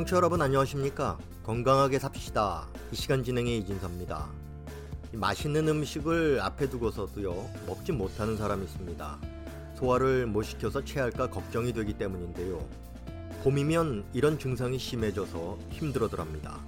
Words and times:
청취자 0.00 0.16
여러분 0.16 0.40
안녕하십니까? 0.40 1.18
건강하게 1.42 1.98
삽시다. 1.98 2.66
이 2.90 2.96
시간 2.96 3.22
진행의 3.22 3.58
이진섭입니다. 3.58 4.30
맛있는 5.12 5.68
음식을 5.68 6.40
앞에 6.40 6.70
두고서도요, 6.70 7.50
먹지 7.66 7.92
못하는 7.92 8.38
사람이 8.38 8.64
있습니다. 8.64 9.18
소화를 9.74 10.26
못 10.26 10.42
시켜서 10.42 10.82
체할까 10.82 11.28
걱정이 11.28 11.74
되기 11.74 11.98
때문인데요. 11.98 12.66
봄이면 13.42 14.06
이런 14.14 14.38
증상이 14.38 14.78
심해져서 14.78 15.58
힘들어더랍니다. 15.68 16.58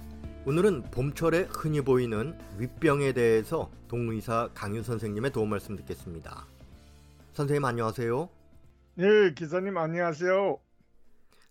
오늘은 0.45 0.91
봄철에 0.91 1.47
흔히 1.49 1.81
보이는 1.81 2.37
윗병에 2.59 3.13
대해서 3.13 3.71
동의사 3.87 4.49
강윤 4.53 4.83
선생님의 4.83 5.31
도움 5.31 5.49
말씀 5.49 5.75
듣겠습니다. 5.75 6.45
선생님 7.33 7.65
안녕하세요. 7.65 8.29
네, 8.95 9.33
기사님 9.33 9.75
안녕하세요. 9.75 10.62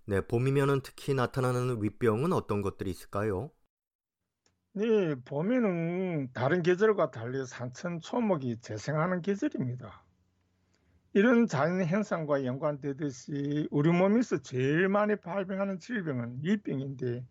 네, 0.06 0.20
봄이면은 0.20 0.82
특히 0.82 1.12
나타나는 1.14 1.82
윗병은 1.82 2.32
어떤 2.32 2.62
것들이 2.62 2.90
있을까요? 2.90 3.50
네, 4.74 5.14
봄에는 5.26 6.32
다른 6.32 6.62
계절과 6.62 7.10
달리 7.10 7.44
산천 7.44 8.00
초목이 8.00 8.60
재생하는 8.60 9.20
계절입니다. 9.22 10.04
이런 11.14 11.46
자연 11.46 11.84
현상과 11.84 12.44
연관되듯이 12.44 13.68
우리 13.70 13.90
몸에서 13.90 14.38
제일 14.38 14.88
많이 14.88 15.16
발병하는 15.16 15.78
질병은 15.78 16.40
위병인데 16.42 17.26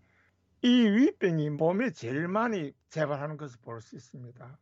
이 0.64 0.70
위병이 0.70 1.52
몸에 1.52 1.92
제일 1.92 2.28
많이 2.28 2.74
재발하는 2.90 3.38
것을 3.38 3.60
볼 3.62 3.82
수 3.82 3.96
있습니다. 3.96 4.60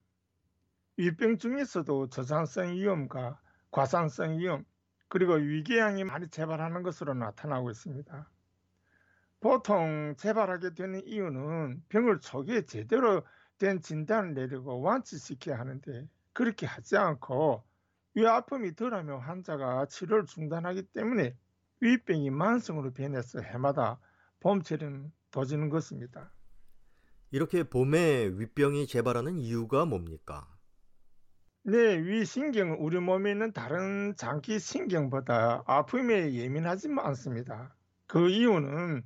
위병 0.98 1.38
중에서도 1.40 2.10
저산성 2.10 2.74
위염과 2.76 3.42
과산성 3.72 4.40
위염, 4.40 4.66
그리고 5.10 5.34
위궤양이 5.34 6.04
많이 6.04 6.30
재발하는 6.30 6.84
것으로 6.84 7.14
나타나고 7.16 7.72
있습니다. 7.72 8.30
보통 9.40 10.16
재발하게 10.18 10.76
되는 10.76 11.06
이유는 11.06 11.84
병을 11.90 12.20
초기에 12.20 12.66
제대로 12.66 13.24
된 13.58 13.82
진단을 13.82 14.34
내리고 14.34 14.82
완치시켜야 14.82 15.60
하는데 15.60 16.08
그렇게 16.34 16.66
하지 16.66 16.98
않고 16.98 17.64
위 18.16 18.26
아픔이 18.26 18.76
덜하면 18.76 19.20
환자가 19.20 19.88
치료를 19.88 20.26
중단하기 20.26 20.84
때문에 20.94 21.36
위병이 21.82 22.30
만성으로 22.30 22.94
변해서 22.94 23.42
해마다 23.42 24.00
봄철에는 24.42 25.12
도지는 25.32 25.70
것입니다. 25.70 26.32
이렇게 27.32 27.64
봄에 27.64 28.28
윗병이 28.34 28.88
재발하는 28.88 29.38
이유가 29.38 29.86
뭡니까? 29.86 30.48
네, 31.64 31.98
위신경은 31.98 32.78
우리 32.78 33.00
몸에 33.00 33.32
있는 33.32 33.52
다른 33.52 34.16
장기 34.16 34.60
신경보다 34.60 35.64
아픔에 35.68 36.34
예민하지 36.34 36.88
않습니다. 36.98 37.76
그 38.08 38.30
이유는 38.30 39.04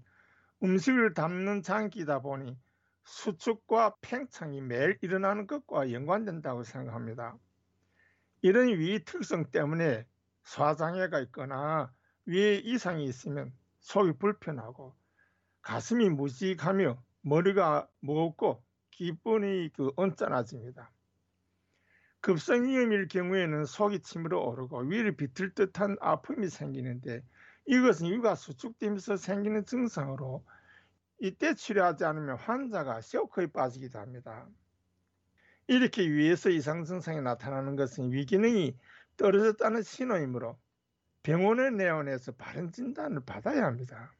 음식을 0.63 1.15
담는 1.15 1.63
장기다 1.63 2.19
보니 2.21 2.55
수축과 3.05 3.95
팽창이 4.01 4.61
매일 4.61 4.97
일어나는 5.01 5.47
것과 5.47 5.91
연관된다고 5.91 6.63
생각합니다. 6.63 7.37
이런 8.43 8.67
위 8.67 9.03
특성 9.03 9.49
때문에 9.49 10.05
소화장애가 10.43 11.21
있거나 11.21 11.91
위에 12.27 12.57
이상이 12.57 13.05
있으면 13.05 13.51
속이 13.79 14.19
불편하고 14.19 14.95
가슴이 15.63 16.09
무직하며 16.09 17.01
머리가 17.21 17.89
무겁고 17.99 18.63
기분이 18.91 19.71
그 19.73 19.91
언짢아집니다. 19.95 20.91
급성위염일 22.23 23.09
경우에는 23.09 23.66
속이 23.66 23.99
침으로 23.99 24.47
오르고 24.47 24.83
위를 24.83 25.17
비틀 25.17 25.53
듯한 25.53 25.97
아픔이 25.99 26.47
생기는데 26.47 27.21
이것은 27.66 28.11
위가 28.11 28.35
수축되면서 28.35 29.17
생기는 29.17 29.66
증상으로 29.66 30.45
이때 31.19 31.53
치료하지 31.53 32.06
않으면 32.06 32.38
환자가 32.38 33.01
쇼크에 33.01 33.47
빠지기도 33.47 34.00
합니다. 34.00 34.47
이렇게 35.67 36.09
위에서 36.09 36.50
이상 36.50 36.85
증상이 36.85 37.22
나타나는 37.22 37.75
것은 37.75 38.13
위기능이 38.13 38.78
떨어졌다는 39.17 39.84
신호이므로 39.84 40.57
병원에 41.23 41.72
내원해서 41.72 42.31
바른 42.34 42.72
진단을 42.72 43.25
받아야 43.25 43.66
합니다. 43.66 44.13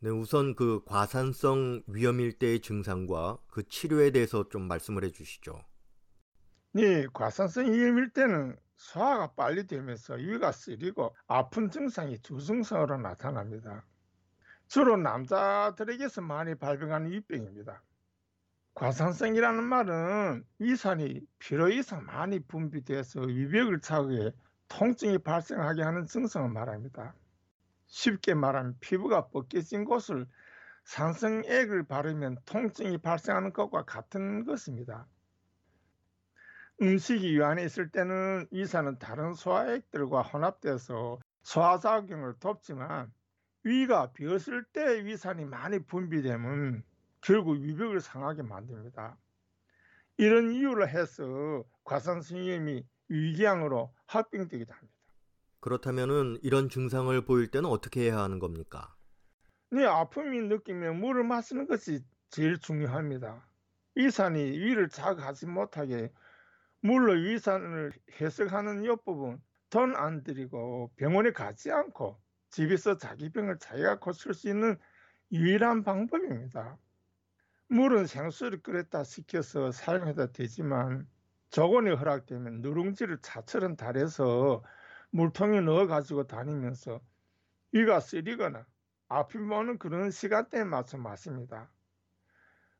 네, 0.00 0.10
우선 0.10 0.56
그 0.56 0.82
과산성 0.84 1.84
위염일 1.86 2.40
때의 2.40 2.60
증상과 2.60 3.38
그 3.46 3.62
치료에 3.68 4.10
대해서 4.10 4.48
좀 4.48 4.62
말씀을 4.66 5.04
해 5.04 5.12
주시죠. 5.12 5.64
네, 6.76 7.06
과산성 7.12 7.72
위염일 7.72 8.10
때는 8.10 8.56
소화가 8.78 9.34
빨리 9.34 9.64
되면서 9.64 10.14
위가 10.14 10.50
쓰리고 10.50 11.14
아픈 11.28 11.70
증상이 11.70 12.18
주증상으로 12.18 12.98
나타납니다. 12.98 13.86
주로 14.66 14.96
남자들에게서 14.96 16.22
많이 16.22 16.56
발병하는 16.56 17.12
위병입니다. 17.12 17.80
과산성이라는 18.74 19.62
말은 19.62 20.44
위산이 20.58 21.20
필요 21.38 21.68
이상 21.68 22.06
많이 22.06 22.40
분비돼서 22.40 23.20
위벽을 23.20 23.80
차게 23.80 24.32
통증이 24.66 25.18
발생하게 25.18 25.80
하는 25.80 26.06
증상을 26.06 26.48
말합니다. 26.48 27.14
쉽게 27.86 28.34
말하면 28.34 28.78
피부가 28.80 29.28
벗겨진 29.28 29.84
곳을 29.84 30.26
산성액을 30.86 31.84
바르면 31.84 32.38
통증이 32.46 32.98
발생하는 32.98 33.52
것과 33.52 33.84
같은 33.84 34.44
것입니다. 34.44 35.06
음식이 36.82 37.36
위 37.36 37.42
안에 37.42 37.64
있을 37.64 37.88
때는 37.90 38.46
위산은 38.50 38.98
다른 38.98 39.34
소화액들과 39.34 40.22
혼합돼서 40.22 41.20
소화작용을 41.42 42.34
돕지만 42.40 43.12
위가 43.62 44.12
비었을 44.12 44.64
때 44.72 45.04
위산이 45.04 45.44
많이 45.44 45.78
분비되면 45.78 46.82
결국 47.20 47.60
위벽을 47.60 48.00
상하게 48.00 48.42
만듭니다. 48.42 49.16
이런 50.16 50.52
이유로 50.52 50.86
해서 50.88 51.64
과산성염이 51.84 52.86
위궤양으로 53.08 53.94
합병되기도 54.06 54.72
합니다. 54.72 54.94
그렇다면은 55.60 56.38
이런 56.42 56.68
증상을 56.68 57.24
보일 57.24 57.50
때는 57.50 57.68
어떻게 57.68 58.02
해야 58.02 58.18
하는 58.18 58.38
겁니까? 58.38 58.94
네, 59.70 59.84
아픔이 59.86 60.42
느끼면 60.42 61.00
물을 61.00 61.24
마시는 61.24 61.66
것이 61.66 62.04
제일 62.28 62.58
중요합니다. 62.58 63.46
위산이 63.94 64.40
위를 64.40 64.88
자극하지 64.88 65.46
못하게 65.46 66.12
물로 66.84 67.14
위산을 67.14 67.92
해석하는 68.20 68.84
요법은 68.86 69.42
돈 69.70 69.96
안 69.96 70.22
들이고 70.22 70.92
병원에 70.96 71.32
가지 71.32 71.72
않고 71.72 72.22
집에서 72.50 72.96
자기 72.96 73.30
병을 73.30 73.58
자기가 73.58 73.98
고칠 74.00 74.34
수 74.34 74.48
있는 74.48 74.78
유일한 75.32 75.84
방법입니다. 75.84 76.78
물은 77.70 78.06
생수를 78.06 78.62
끓였다 78.62 79.04
식혀서 79.04 79.72
사용해도 79.72 80.32
되지만 80.32 81.10
저온이 81.50 81.90
허락되면 81.90 82.62
누룽지를 82.62 83.20
차처럼 83.22 83.76
달여서 83.76 84.64
물통에 85.12 85.62
넣어 85.62 85.86
가지고 85.88 86.26
다니면서 86.28 87.02
위가 87.72 88.00
쓰리거나 88.00 88.66
아픔이 89.08 89.54
오는 89.54 89.78
그런 89.78 90.12
시간대에 90.12 90.64
맞춰 90.64 90.98
마십니다. 90.98 91.73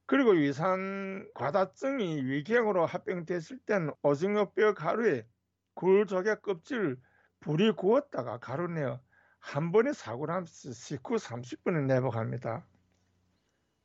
그리고 0.06 0.32
위산 0.32 1.28
과다증이 1.34 2.24
위궤양으로 2.24 2.84
합병됐을 2.84 3.58
때는 3.60 3.92
오징어 4.02 4.52
뼈 4.52 4.74
가루에 4.74 5.26
굴조개 5.74 6.36
껍질을 6.36 7.00
불이 7.40 7.72
구웠다가 7.72 8.38
가루내어 8.38 9.00
한 9.38 9.72
번에 9.72 9.90
4g씩 9.90 10.74
식후 10.74 11.16
30분을 11.16 11.86
내복합니다. 11.86 12.66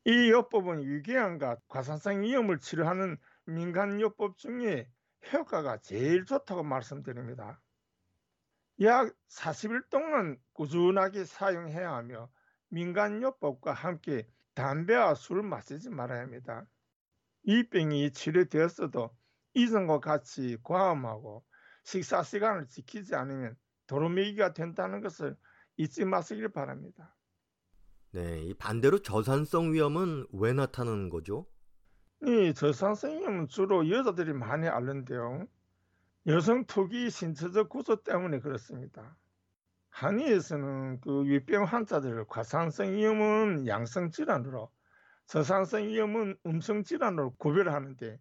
이 0.05 0.29
요법은 0.31 0.85
위궤양과 0.85 1.57
과산성 1.67 2.21
위염을 2.21 2.59
치료하는 2.59 3.17
민간 3.45 3.99
요법 3.99 4.37
중에 4.37 4.89
효과가 5.33 5.77
제일 5.77 6.25
좋다고 6.25 6.63
말씀드립니다. 6.63 7.59
약 8.81 9.13
40일 9.27 9.89
동안 9.89 10.37
꾸준하게 10.53 11.25
사용해야 11.25 11.93
하며 11.93 12.29
민간 12.69 13.21
요법과 13.21 13.73
함께 13.73 14.25
담배와 14.59 15.15
술을 15.15 15.43
마시지 15.43 15.89
말아야 15.89 16.21
합니다. 16.21 16.65
이 17.43 17.63
병이 17.69 18.11
치료되었어도 18.11 19.09
이전과 19.53 20.01
같이 20.01 20.57
과음하고 20.63 21.45
식사 21.85 22.23
시간을 22.23 22.67
지키지 22.67 23.15
않으면 23.15 23.55
도루미기가 23.87 24.53
된다는 24.53 24.99
것을 24.99 25.37
잊지 25.77 26.03
마시길 26.03 26.49
바랍니다. 26.49 27.15
네, 28.11 28.43
이 28.43 28.53
반대로 28.53 29.01
저산성 29.01 29.73
위염은 29.73 30.27
왜 30.33 30.51
나타나는 30.51 31.07
거죠? 31.07 31.47
이 32.25 32.53
저산성 32.53 33.11
위염은 33.11 33.47
주로 33.47 33.89
여자들이 33.89 34.33
많이 34.33 34.67
앓는데요. 34.67 35.47
여성 36.27 36.65
특이 36.65 37.09
신체적 37.09 37.69
구조 37.69 38.03
때문에 38.03 38.41
그렇습니다. 38.41 39.17
한의에서는 39.89 41.01
그 41.01 41.25
위병 41.25 41.65
환자들을 41.65 42.25
과산성 42.27 42.93
위염은 42.93 43.67
양성 43.67 44.11
질환으로 44.11 44.71
저산성 45.27 45.87
위염은 45.87 46.37
음성 46.45 46.83
질환으로 46.83 47.35
구별하는데 47.35 48.19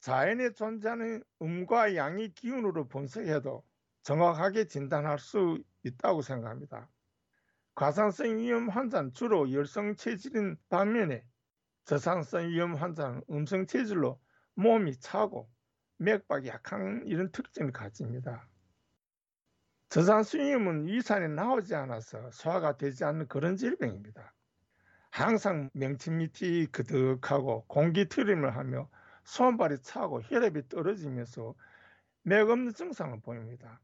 자연에 0.00 0.52
존재하는 0.52 1.24
음과 1.42 1.96
양의 1.96 2.34
기운으로 2.34 2.88
분석해도 2.88 3.64
정확하게 4.02 4.66
진단할 4.66 5.18
수 5.18 5.62
있다고 5.82 6.22
생각합니다. 6.22 6.88
과산성 7.74 8.38
위염 8.38 8.68
환자는 8.68 9.12
주로 9.12 9.52
열성 9.52 9.96
체질인 9.96 10.56
반면에 10.68 11.24
저산성 11.84 12.48
위염 12.48 12.74
환자는 12.74 13.22
음성 13.30 13.66
체질로 13.66 14.20
몸이 14.54 14.98
차고 15.00 15.50
맥박이 15.98 16.48
약한 16.48 17.02
이런 17.06 17.30
특징을 17.32 17.72
가집니다. 17.72 18.48
저산성 19.88 20.40
위염은 20.42 20.86
위산이 20.86 21.34
나오지 21.34 21.74
않아서 21.74 22.30
소화가 22.30 22.76
되지 22.76 23.04
않는 23.04 23.26
그런 23.28 23.56
질병입니다. 23.56 24.34
항상 25.10 25.70
명치 25.72 26.10
밑이 26.10 26.66
그득하고 26.66 27.64
공기 27.66 28.06
트림을 28.06 28.54
하며 28.54 28.90
손발이 29.24 29.80
차고 29.80 30.22
혈압이 30.22 30.68
떨어지면서 30.68 31.54
맥 32.22 32.50
없는 32.50 32.74
증상을 32.74 33.18
보입니다. 33.22 33.80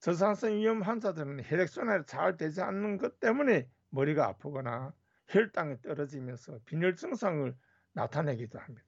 저산성 0.00 0.56
위염 0.56 0.82
환자들은 0.82 1.42
혈액순환이 1.44 2.04
잘 2.06 2.36
되지 2.36 2.60
않는 2.60 2.98
것 2.98 3.18
때문에 3.18 3.68
머리가 3.90 4.26
아프거나 4.26 4.92
혈당이 5.28 5.80
떨어지면서 5.80 6.58
빈혈 6.66 6.96
증상을 6.96 7.54
나타내기도 7.94 8.58
합니다. 8.58 8.86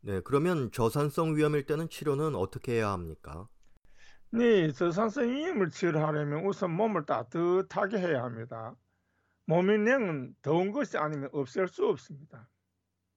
네, 0.00 0.20
그러면 0.20 0.70
저산성 0.70 1.36
위염일 1.36 1.64
때는 1.66 1.88
치료는 1.88 2.34
어떻게 2.34 2.74
해야 2.74 2.92
합니까? 2.92 3.48
네, 4.30 4.70
저산성 4.72 5.26
이염을 5.26 5.70
치료하려면 5.70 6.44
우선 6.44 6.70
몸을 6.72 7.06
따뜻하게 7.06 7.96
해야 7.96 8.24
합니다. 8.24 8.76
몸의 9.46 9.78
냉은 9.78 10.34
더운 10.42 10.70
것이 10.70 10.98
아니면 10.98 11.30
없앨 11.32 11.66
수 11.66 11.86
없습니다. 11.86 12.46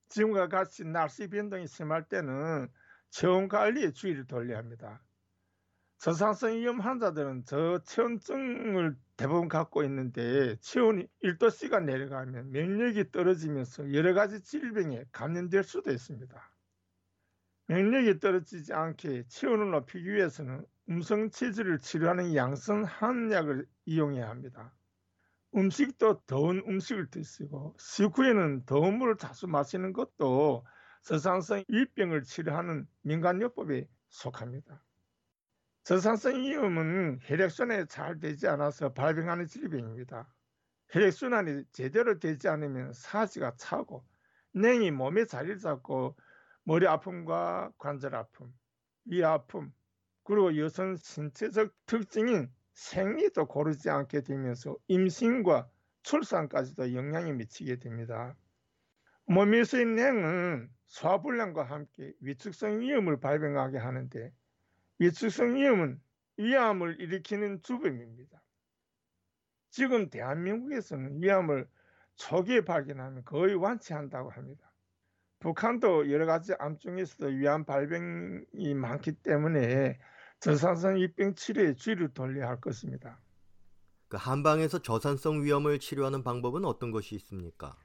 지금과 0.08 0.48
같이 0.48 0.86
날씨 0.86 1.28
변동이 1.28 1.68
심할 1.68 2.08
때는 2.08 2.69
체온 3.10 3.50
관리에 3.50 3.92
주의를 3.92 4.25
돌려야 4.25 4.60
합니다. 4.60 5.04
저산성 5.98 6.54
이염 6.54 6.80
환자들은 6.80 7.44
저체온증을 7.44 8.96
대부분 9.18 9.50
갖고 9.50 9.84
있는데 9.84 10.56
체온이 10.62 11.08
1도씨가 11.24 11.84
내려가면 11.84 12.52
면역이 12.52 13.12
떨어지면서 13.12 13.94
여러 13.94 14.13
가지 14.13 14.42
질병에 14.42 15.04
감염될 15.12 15.66
수도 15.66 15.92
있습니다. 15.92 16.52
면역이 17.68 18.19
떨어지지 18.19 18.74
않게 18.74 19.28
체온을 19.28 19.72
높이기 19.72 20.10
위해서는 20.10 20.66
음성 20.92 21.30
체질을 21.30 21.80
치료하는 21.80 22.36
양성 22.36 22.84
한약을 22.84 23.66
이용해야 23.86 24.28
합니다. 24.28 24.76
음식도 25.56 26.24
더운 26.28 26.62
음식을 26.68 27.10
드시고 27.10 27.78
식후에는 27.80 28.66
더운 28.66 28.98
물을 28.98 29.16
자주 29.16 29.48
마시는 29.48 29.94
것도 29.94 30.66
저산성 31.04 31.64
위병을 31.70 32.24
치료하는 32.24 32.90
민간요법에 33.04 33.88
속합니다. 34.10 34.84
저산성 35.86 36.42
위염은 36.42 37.20
혈액순환이 37.22 37.88
잘 37.88 38.20
되지 38.20 38.50
않아서 38.50 38.92
발병하는 38.92 39.48
질병입니다. 39.48 40.28
혈액순환이 40.90 41.64
제대로 41.72 42.20
되지 42.20 42.50
않으면 42.50 42.92
사지가 42.92 43.56
차고 43.56 44.06
냉이 44.52 44.92
몸에 44.92 45.24
자리를 45.24 45.58
잡고 45.60 46.18
머리 46.66 46.86
아픔과 46.86 47.72
관절 47.78 48.14
아픔, 48.14 48.54
위 49.06 49.24
아픔, 49.24 49.72
그리고 50.24 50.58
여성 50.58 50.96
신체적 50.96 51.74
특징인 51.86 52.50
생리도 52.74 53.48
고르지 53.48 53.90
않게 53.90 54.22
되면서 54.22 54.76
임신과 54.88 55.70
출산까지도 56.04 56.94
영향이 56.94 57.34
미치게 57.34 57.78
됩니다. 57.80 58.36
몸에서의 59.26 59.86
냉은 59.86 60.70
소화불량과 60.88 61.64
함께 61.64 62.14
위축성 62.22 62.82
위염을 62.82 63.20
발병하게 63.20 63.78
하는데 63.78 64.34
위축성 65.00 65.56
위염은 65.56 66.02
위암을 66.38 67.00
일으키는 67.00 67.62
주범입니다. 67.62 68.42
지금 69.70 70.10
대한민국에서는 70.10 71.22
위암을 71.22 71.68
초기에 72.16 72.62
발견하면 72.62 73.24
거의 73.24 73.56
완치한다고 73.56 74.32
합니다. 74.32 74.71
북한도 75.42 76.12
여러 76.12 76.26
가지 76.26 76.54
암 76.60 76.78
중에서도 76.78 77.26
위암 77.28 77.66
발병이 77.66 78.74
많기 78.76 79.12
때문에 79.12 80.00
저산성 80.40 81.00
입병 81.00 81.36
치료에 81.36 81.74
주의를 81.74 82.14
돌려야 82.14 82.48
할 82.48 82.62
것입니다. 82.62 83.20
그 84.08 84.18
한방에서 84.18 84.82
저산성 84.82 85.44
위염을 85.44 85.80
치료하는 85.80 86.24
방법은 86.24 86.64
어떤 86.66 86.92
것이 86.92 87.16
있습니까? 87.16 87.76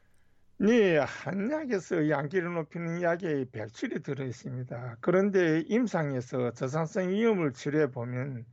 네, 0.59 0.99
한약에서 0.99 2.11
양기를 2.11 2.55
높이는 2.55 3.03
약에 3.03 3.47
백출이 3.51 4.03
들어 4.03 4.25
있습니다. 4.25 4.99
그런데 5.01 5.61
임상에서 5.67 6.53
저산성 6.53 7.11
위염을 7.11 7.53
치료해 7.53 7.91
보면 7.91 8.45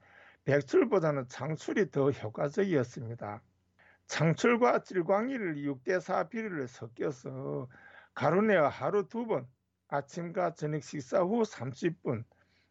백출보다는 0.45 1.27
창출이 1.27 1.91
더 1.91 2.11
효과적이었습니다. 2.11 3.41
창출과 4.07 4.83
찔광이를 4.83 5.55
6대4 5.55 6.29
비율을 6.29 6.67
섞여서 6.67 7.67
가루내와 8.13 8.69
하루 8.69 9.07
두 9.07 9.25
번, 9.25 9.47
아침과 9.87 10.55
저녁 10.55 10.83
식사 10.83 11.21
후 11.21 11.41
30분, 11.43 12.23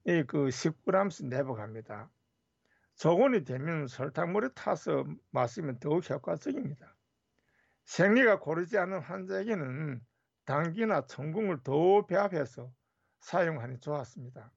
그 0.04 0.48
10g씩 0.48 1.26
내복합니다. 1.26 2.10
저온이 2.96 3.44
되면 3.44 3.86
설탕물에 3.86 4.50
타서 4.54 5.04
마시면 5.30 5.80
더욱 5.80 6.08
효과적입니다. 6.08 6.94
생리가 7.84 8.38
고르지 8.38 8.78
않은 8.78 9.00
환자에게는 9.00 10.00
당귀나 10.44 11.06
청궁을 11.06 11.62
더 11.62 12.06
배합해서 12.06 12.72
사용하니 13.20 13.80
좋았습니다. 13.80 14.52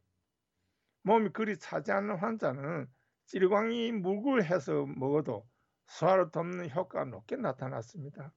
몸이 1.03 1.29
그리 1.29 1.57
차지 1.57 1.91
않는 1.91 2.17
환자는 2.17 2.87
찔광이 3.25 3.91
묵을 3.91 4.45
해서 4.45 4.85
먹어도 4.85 5.47
소화를 5.87 6.31
돕는 6.31 6.71
효과가 6.71 7.05
높게 7.05 7.35
나타났습니다. 7.35 8.31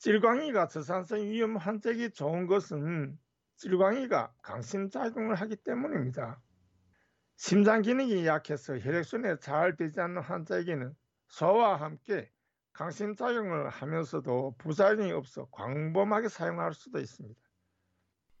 찔광이가 0.00 0.68
저산성 0.68 1.26
위험 1.26 1.58
환자에게 1.58 2.08
좋은 2.08 2.46
것은 2.46 3.18
찔광이가 3.56 4.32
강심작용을 4.42 5.34
하기 5.34 5.56
때문입니다. 5.56 6.40
심장 7.36 7.82
기능이 7.82 8.24
약해서 8.26 8.78
혈액순환이 8.78 9.40
잘 9.40 9.76
되지 9.76 10.00
않는 10.00 10.22
환자에게는 10.22 10.96
소와 11.28 11.76
함께 11.76 12.30
강심작용을 12.72 13.68
하면서도 13.68 14.54
부작용이 14.56 15.12
없어 15.12 15.46
광범하게 15.50 16.30
사용할 16.30 16.72
수도 16.72 16.98
있습니다. 16.98 17.38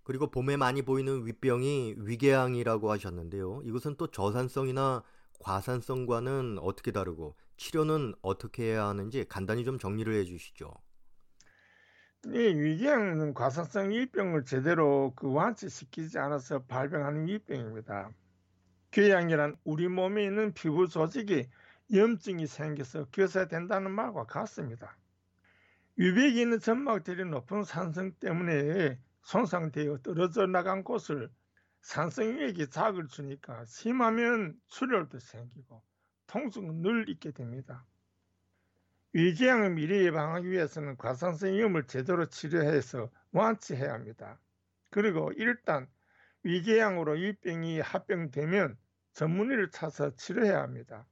그리고 0.02 0.30
봄에 0.30 0.56
많이 0.56 0.80
보이는 0.80 1.26
윗병이 1.26 1.96
위궤양이라고 1.98 2.90
하셨는데요. 2.90 3.60
이것은 3.64 3.96
또 3.98 4.06
저산성이나 4.06 5.02
과산성과는 5.40 6.58
어떻게 6.60 6.90
다르고 6.90 7.36
치료는 7.58 8.14
어떻게 8.22 8.72
해야 8.72 8.86
하는지 8.86 9.26
간단히 9.28 9.66
좀 9.66 9.78
정리를 9.78 10.10
해 10.14 10.24
주시죠. 10.24 10.72
이 12.26 12.38
위궤양은 12.38 13.32
과산성 13.32 13.90
위병을 13.90 14.44
제대로 14.44 15.12
그 15.16 15.32
완치시키지 15.32 16.18
않아서 16.18 16.62
발병하는 16.64 17.26
위병입니다. 17.26 18.10
궤양이란 18.90 19.56
우리 19.64 19.88
몸에 19.88 20.24
있는 20.24 20.52
피부 20.52 20.86
조직이 20.86 21.48
염증이 21.92 22.46
생겨서 22.46 23.06
교사된다는 23.10 23.90
말과 23.90 24.26
같습니다. 24.26 24.96
유백이 25.98 26.40
있는 26.42 26.60
점막들이 26.60 27.24
높은 27.24 27.64
산성 27.64 28.12
때문에 28.20 28.98
손상되어 29.22 29.98
떨어져 30.02 30.46
나간 30.46 30.84
곳을 30.84 31.30
산성유액이 31.80 32.68
자극을 32.68 33.08
주니까 33.08 33.64
심하면 33.64 34.54
출혈도 34.68 35.18
생기고 35.18 35.82
통증은 36.26 36.82
늘 36.82 37.08
있게 37.08 37.32
됩니다. 37.32 37.86
위궤양을 39.12 39.70
미리 39.70 40.04
예방하기 40.04 40.48
위해서는 40.48 40.96
과산성 40.96 41.54
위험을 41.54 41.86
제대로 41.88 42.26
치료해서 42.26 43.10
완치해야 43.32 43.92
합니다. 43.92 44.40
그리고 44.90 45.32
일단 45.36 45.88
위궤양으로 46.44 47.16
이 47.16 47.32
병이 47.40 47.80
합병되면 47.80 48.78
전문의를 49.14 49.70
찾아 49.72 50.10
치료해야 50.14 50.62
합니다. 50.62 51.08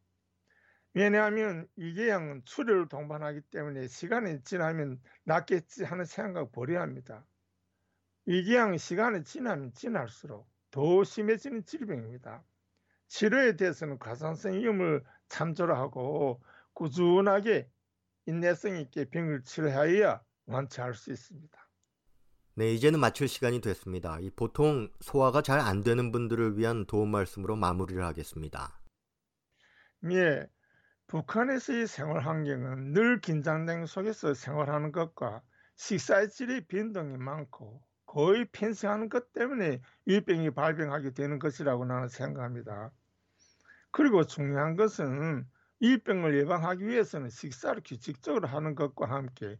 왜냐하면 0.95 1.67
위궤양은 1.77 2.45
출혈을 2.45 2.89
동반하기 2.89 3.41
때문에 3.51 3.89
시간이 3.89 4.43
지나면 4.45 5.01
낫겠지 5.25 5.85
하는 5.85 6.05
생각을 6.05 6.51
버려야 6.53 6.83
합니다. 6.83 7.27
위궤양은 8.27 8.79
시간이 8.79 9.25
지나면 9.25 9.73
지날수록 9.75 10.49
더 10.71 11.03
심해지는 11.03 11.65
질병입니다. 11.65 12.45
치료에 13.09 13.57
대해서는 13.57 13.99
과산성 13.99 14.53
위험을 14.53 15.03
참조를 15.29 15.77
하고 15.77 16.41
꾸준하게 16.75 17.69
인내성 18.29 18.77
있게 18.77 19.07
병을 19.07 19.43
치료하여야 19.43 20.23
완치할 20.45 20.93
수 20.95 21.11
있습니다. 21.11 21.59
네, 22.57 22.75
이제는 22.75 23.01
마칠 23.01 23.27
시간이 23.27 23.63
됐습니다. 23.63 24.19
이 24.21 24.29
보통 24.31 24.91
소화가 25.01 25.41
잘 25.43 25.61
안 25.61 25.83
되는 25.83 26.13
분들을 26.13 26.59
위한 26.59 26.85
도움 26.85 27.11
말씀으로 27.11 27.57
마무리를 27.57 28.05
하겠습니다. 28.05 28.81
예, 30.11 30.47
북한에서의 31.07 31.87
생활 31.87 32.21
환경은 32.27 32.93
늘 32.93 33.21
긴장된 33.21 33.87
속에서 33.87 34.35
생활하는 34.35 34.93
것과 34.93 35.43
식사의 35.77 36.31
질의 36.31 36.67
변동이 36.67 37.17
많고 37.17 37.83
거의 38.07 38.47
편승하는 38.53 39.09
것 39.09 39.33
때문에 39.33 39.81
위병이 40.07 40.51
발병하게 40.51 41.13
되는 41.15 41.39
것이라고 41.39 41.85
나는 41.87 42.09
생각합니다. 42.09 42.93
그리고 43.91 44.25
중요한 44.25 44.77
것은 44.77 45.47
이 45.81 45.97
병을 45.99 46.37
예방하기 46.39 46.85
위해서는 46.87 47.31
식사를 47.31 47.81
규칙적으로 47.85 48.49
하는 48.49 48.75
것과 48.75 49.09
함께 49.09 49.59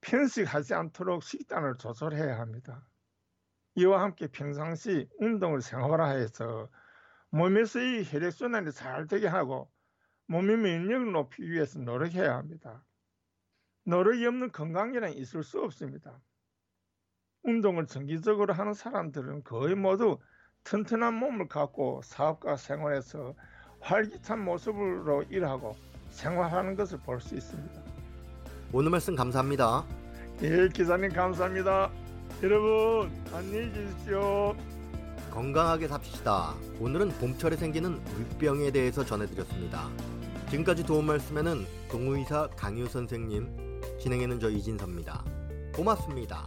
편식하지 0.00 0.74
않도록 0.74 1.22
식단을 1.22 1.76
조절해야 1.78 2.38
합니다. 2.38 2.86
이와 3.74 4.02
함께 4.02 4.28
평상시 4.28 5.08
운동을 5.18 5.60
생활화해서 5.60 6.70
몸에서의 7.30 8.04
혈액순환이 8.04 8.72
잘 8.72 9.06
되게 9.06 9.26
하고 9.26 9.70
몸의免疫을 10.26 11.12
높이기 11.12 11.50
위해서 11.50 11.78
노력해야 11.78 12.34
합니다. 12.36 12.82
노력이 13.84 14.26
없는 14.26 14.52
건강이란 14.52 15.12
있을 15.14 15.42
수 15.42 15.60
없습니다. 15.60 16.20
운동을 17.42 17.86
정기적으로 17.86 18.52
하는 18.52 18.74
사람들은 18.74 19.44
거의 19.44 19.74
모두 19.74 20.18
튼튼한 20.64 21.14
몸을 21.14 21.48
갖고 21.48 22.02
사업과 22.02 22.56
생활에서 22.56 23.34
활기찬 23.80 24.44
모습으로 24.44 25.24
일하고 25.30 25.76
생활하는 26.10 26.76
것을 26.76 26.98
볼 26.98 27.20
수 27.20 27.34
있습니다. 27.34 27.80
오늘 28.72 28.90
말씀 28.90 29.14
감사합니다. 29.16 29.84
예, 30.42 30.68
기사님 30.68 31.10
감사합니다. 31.12 31.90
여러분 32.42 33.10
안녕히 33.32 33.72
계십시오. 33.72 34.54
건강하게 35.30 35.88
삽시다. 35.88 36.54
오늘은 36.80 37.10
봄철에 37.18 37.56
생기는 37.56 38.02
물병에 38.04 38.70
대해서 38.70 39.04
전해드렸습니다. 39.04 39.88
지금까지 40.50 40.84
도움 40.84 41.06
말씀에는 41.06 41.66
동의사 41.90 42.48
강유 42.56 42.86
선생님, 42.88 43.80
진행에는 44.00 44.40
저 44.40 44.48
이진섭입니다. 44.50 45.24
고맙습니다. 45.74 46.44